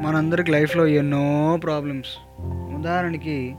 మనందరికి 0.00 0.50
లైఫ్లో 0.50 0.86
ఎన్నో 0.86 1.58
ప్రాబ్లమ్స్. 1.62 2.08
ఉదాహరణకి 2.74 3.54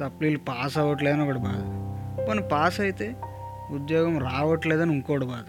సప్లీలు 0.00 0.38
పాస్ 0.38 0.78
అవ్వట్లేదని 0.78 1.22
ఒకటి 1.22 1.38
బాధ. 1.38 1.62
మనం 2.30 2.42
పాస్ 2.52 2.80
అయితే 2.80 3.14
ఉద్యోగం 3.70 4.18
రావట్లేదని 4.18 4.92
ఇంకోటి 4.92 5.26
బాధ. 5.26 5.44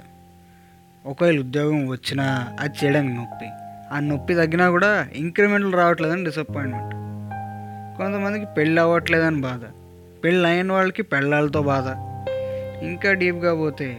ఒకవేళ 1.06 1.40
ఉద్యోగం 1.40 1.88
వచ్చినా 1.88 2.48
అది 2.60 2.86
చేయడానికి 2.86 3.14
నొప్పి. 3.14 3.46
ఆ 3.92 4.00
నొప్పి 4.00 4.36
తగ్గినా 4.36 4.70
కూడా 4.70 5.08
ఇంక్రిమెంట్లు 5.16 5.78
రావట్లేదని 5.78 6.24
డిసప్పాయింట్మెంట్ 6.24 6.96
కొంతమందికి 7.98 8.46
పెళ్ళి 8.58 8.82
అవ్వట్లేదని 8.82 9.42
బాధ. 9.42 9.60
పెళ్ళి 10.24 10.50
అయిన 10.50 10.72
వాళ్ళకి 10.72 11.04
పెళ్ళాలతో 11.04 11.62
బాధ. 11.62 11.88
ఇంకా 12.84 13.14
డీప్గా 13.14 13.56
పోతే 13.56 13.98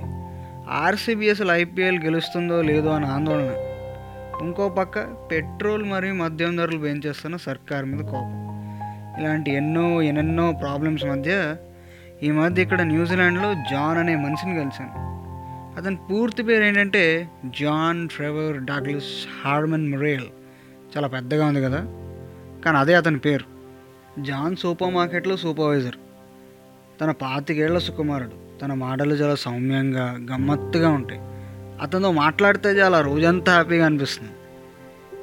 ఆర్సీబీఎస్ఎల్ 0.70 1.50
ఐపీఎల్ 1.50 1.98
గెలుస్తుందో 1.98 2.62
లేదో 2.62 2.90
అని 2.90 3.06
ఆందోళన. 3.06 3.54
ఇంకో 4.42 4.68
పక్క 4.68 4.98
పెట్రోల్ 5.30 5.84
మరియు 5.84 6.14
మద్యం 6.14 6.56
ధరలు 6.56 6.78
పెంచేస్తున్న 6.78 7.36
సర్కార్ 7.36 7.84
మీద 7.84 8.04
కోపం. 8.04 8.46
ఇలాంటి 9.20 9.50
ఎన్నో 9.50 10.02
ఎన్నెన్నో 10.02 10.52
ప్రాబ్లమ్స్ 10.52 11.04
మధ్య 11.04 11.56
ఈ 12.22 12.30
మధ్య 12.30 12.62
ఇక్కడ 12.62 12.82
న్యూజిలాండ్లో 12.82 13.54
జాన్ 13.54 13.98
అనే 13.98 14.16
మనిషిని 14.16 14.54
కలిశాను. 14.54 15.16
అతని 15.78 15.96
పూర్తి 15.96 16.42
పేరు 16.42 16.64
ఏంటంటే 16.64 17.28
John 17.60 18.08
Trevor 18.08 18.64
Douglas 18.64 19.26
Harmon 19.44 19.92
Murrell. 19.92 20.26
చాలా 20.96 21.08
పెద్దగా 21.08 21.46
ఉంది 21.46 21.62
కదా? 21.62 21.78
కానీ 22.64 22.78
అదే 22.78 22.94
అతని 22.94 23.18
పేరు. 23.18 23.44
జాన్ 24.22 24.56
సూపర్ 24.56 24.94
మార్కెట్లో 24.94 25.36
సూపర్వైజర్. 25.36 25.94
తన 27.00 27.10
పాతికేళ్ళ 27.10 27.78
సుకుమారుడు. 27.78 28.58
తన 28.62 28.74
మాటలు 28.74 29.14
చాలా 29.14 29.34
సౌమ్యంగా 29.34 30.18
గమ్మత్తుగా 30.32 30.88
ఉంటాయి. 30.88 31.20
అతనితో 31.80 32.12
మాట్లాడితే 32.12 32.68
చాలా 32.68 33.00
రోజంతా 33.00 33.52
హ్యాపీగా 33.52 33.86
అనిపిస్తుంది. 33.86 34.32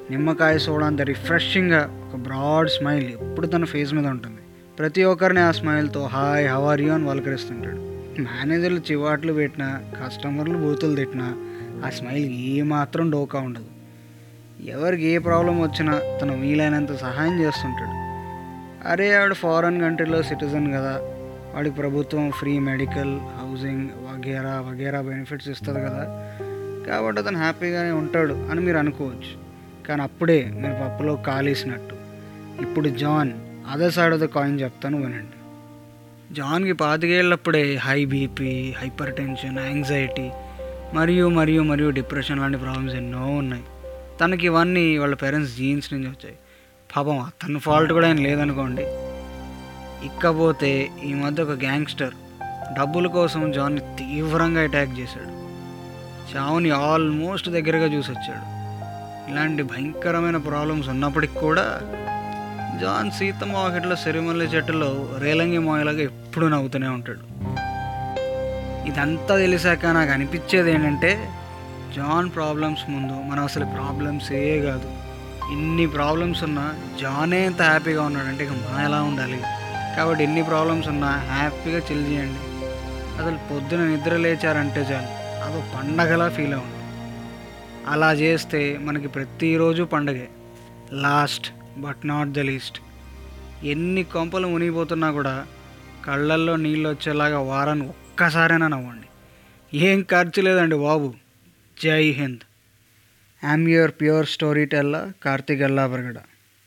నిమ్మకాయ 0.09 0.57
సోడా 0.57 0.88
అంత 0.88 1.02
రిఫ్రెషింగ్గా 1.02 2.11
ఒక 2.13 2.20
బ్రాడ్ 2.20 2.70
స్మైల్ 2.70 3.05
ఎప్పుడు 3.05 3.48
తన 3.48 3.66
ఫేస్ 3.66 3.94
మీద 3.94 4.07
ఉంటుంది. 4.07 4.41
ప్రతి 4.80 5.03
ఒక్కరిని 5.03 5.39
ఆ 5.39 5.52
స్మైల్తో 5.52 6.05
హాయ్ 6.05 6.50
హవర్ 6.50 6.81
యూ? 6.81 6.94
అని 6.94 7.08
పలకరిస్తుంటాడు 7.08 7.75
మేనేజర్లు 8.22 8.80
చివాట్లు 8.80 9.33
పెట్టినా 9.33 9.81
కస్టమర్లు 10.03 10.58
బూతులు 10.58 10.95
తిట్టినా 10.95 11.36
ఆ 11.86 11.89
స్మైల్ 11.89 12.30
ఏమాత్రం 12.30 13.09
డోకా 13.09 13.39
ఉండదు. 13.39 13.66
ఎవరికి 14.66 15.05
ఏ 15.05 15.17
ప్రాబ్లం 15.17 15.61
వచ్చినా 15.61 16.02
తను 16.22 16.42
వీలైనంత 16.42 16.95
సహాయం 16.95 17.42
చేస్తుంటాడు. 17.42 18.03
అరే 18.88 19.16
ఆవిడ 19.16 19.33
ఫారెన్ 19.33 19.81
కంట్రీలో 19.81 20.23
సిటిజన్ 20.23 20.73
కదా. 20.73 20.99
వాడికి 21.55 21.75
ప్రభుత్వం 21.75 22.31
ఫ్రీ 22.31 22.59
మెడికల్ 22.59 23.20
హౌసింగ్ 23.20 23.89
వగేరా 23.95 24.64
వగేరా 24.70 25.02
బెనిఫిట్స్ 25.02 25.49
ఇస్తుంది 25.49 25.80
కదా. 25.80 26.30
కాబట్టి 26.88 27.22
అతను 27.22 27.38
హ్యాపీగానే 27.38 27.92
ఉంటాడు 27.92 28.34
అని 28.34 28.62
మీరు 28.62 28.78
అనుకోవచ్చు. 28.78 29.44
కానీ 29.88 30.02
అప్పుడే 30.02 30.52
మీరు 30.53 30.73
పప్పులో 30.73 31.16
కాలేసినట్టు. 31.16 31.95
ఇప్పుడు 32.62 32.89
John 32.89 33.31
other 33.72 33.94
side 33.94 34.14
of 34.14 34.22
the 34.22 34.26
coin 34.26 34.62
చెప్తాను 34.62 34.98
వినండి. 34.98 35.39
జాన్కి 36.34 36.73
పాతికేళ్ళప్పుడే 36.73 37.76
high 37.76 38.06
BP 38.06 38.76
hyper 38.78 39.16
tension 39.16 39.59
anxiety 39.59 40.31
మరియు 40.94 41.30
మరియు 41.30 41.61
మరియు 41.61 41.89
డిప్రెషన్ 41.89 42.39
లాంటి 42.39 42.58
ప్రాబ్లమ్స్ 42.58 42.95
ఎన్నో 42.95 43.26
ఉన్నాయి. 43.26 43.64
తనకి 44.22 44.45
ఇవన్నీ 44.45 44.98
వాళ్ళ 44.98 45.16
పేరెంట్స్ 45.16 45.58
జీన్స్ 45.58 45.94
నుంచి 45.94 46.08
వచ్చాయి. 46.08 46.36
పాపం 46.95 47.20
అతని 47.20 47.59
ఫాల్ట్ 47.59 47.94
కూడా 47.94 48.09
ఏం 48.09 48.17
లేదనుకోండి. 48.17 48.84
ఇకపోతే 50.06 50.89
ఈ 51.04 51.14
మధ్య 51.14 51.44
ఒక 51.44 51.50
గ్యాంగ్స్టర్ 51.50 52.14
డబ్బుల 52.80 53.08
కోసం 53.08 53.52
జాన్ని 53.52 53.81
తీవ్రంగా 53.81 54.61
అటాక్ 54.61 55.00
చేశాడు. 55.00 55.33
చావుని 56.31 56.69
ఆల్మోస్ట్ 56.69 57.49
దగ్గరగా 57.49 57.85
చూసి 57.85 58.11
వచ్చాడు 58.11 58.53
ఇలాంటి 59.31 59.63
భయంకరమైన 59.63 60.38
ప్రాబ్లమ్స్ 60.38 60.89
ఉన్నప్పటికి 60.89 61.39
కూడా 61.39 61.80
జాన్ 62.81 63.11
సీతమ్మ 63.11 63.57
వాకిట్లో 63.57 63.95
సిరిమల్లి 63.95 64.45
చెట్టులో 64.45 65.09
రేలంగి 65.17 65.57
మోయలాగా 65.57 65.99
ఎప్పుడూ 65.99 66.47
నవ్వుతూనే 66.47 66.88
ఉంటాడు. 66.88 67.19
ఇదంతా 68.87 69.37
తెలిసాక 69.37 69.86
నాకు 69.86 70.11
అనిపించేది 70.11 70.71
ఏంటంటే 70.71 71.30
జాన్ 71.95 72.30
ప్రాబ్లమ్స్ 72.36 72.89
ముందు 72.89 73.31
మనం 73.31 73.43
అసలు 73.43 73.65
ప్రాబ్లమ్సే 73.65 74.61
కాదు. 74.61 74.92
ఇన్ని 75.52 75.87
ప్రాబ్లమ్స్ 75.87 76.43
ఉన్నా 76.43 76.73
జానే 77.02 77.45
ఎంత 77.45 77.61
హ్యాపీగా 77.61 78.03
ఉన్నాడంటే 78.03 78.43
ఇక 78.43 78.49
మనం 78.49 78.86
ఎలా 78.86 79.02
ఉండాలి? 79.02 79.42
కాబట్టి 79.98 80.23
ఎన్ని 80.23 80.43
ప్రాబ్లమ్స్ 80.43 80.87
ఉన్నా 80.87 81.08
హ్యాపీగా 81.08 81.80
చిల్ 81.80 82.08
చేయండి. 82.08 82.39
అసలు 83.21 83.53
పొద్దున 83.53 83.80
నిద్ర 83.80 84.15
లేచారంటే 84.15 84.81
చాలు. 84.81 85.23
అదో 85.43 85.59
పండగలా 85.76 86.30
ఫీల్ 86.30 86.54
అవ్వండి 86.54 86.80
అలా 87.89 88.14
చేస్తే 88.14 88.77
మనకి 88.77 89.08
ప్రతిరోజు 89.08 89.83
పండగే. 89.83 90.27
Last 90.92 91.48
but 91.77 92.08
not 92.08 92.30
the 92.30 92.39
least 92.39 92.77
ఎన్ని 93.64 94.04
కొంపలు 94.04 94.48
మునిగిపోతున్నా 94.48 95.11
కూడా 95.11 95.48
కళ్ళల్లో 96.05 96.55
నీళ్ళు 96.55 96.89
వచ్చేలాగా 96.89 97.39
వారాన్ని 97.39 97.86
ఒక్కసారైనా 97.87 98.67
నవ్వండి. 98.67 99.08
ఏం 99.77 99.99
ఖర్చు 100.11 100.42
లేదండి 100.42 100.76
బాబు. 100.76 101.14
Jai 101.83 102.04
Hind. 102.11 102.43
I'm 103.43 103.67
your 103.70 103.92
pure 103.92 104.27
storyteller 104.65 105.02
Karthik 105.25 105.61
Ellabargada 105.61 106.20